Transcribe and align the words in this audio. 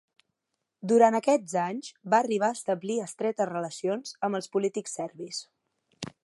Durant 0.91 1.17
aquests 1.17 1.53
anys 1.63 1.91
va 2.13 2.21
arribar 2.25 2.49
a 2.53 2.57
establir 2.57 2.97
estretes 3.05 3.49
relacions 3.51 4.17
amb 4.29 4.41
els 4.41 4.51
polítics 4.57 4.97
serbis. 5.01 5.45